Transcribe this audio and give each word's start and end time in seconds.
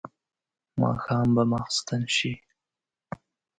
ماښام 0.81 1.27
به 1.35 1.43
ماخستن 1.51 2.01
شي. 2.15 2.31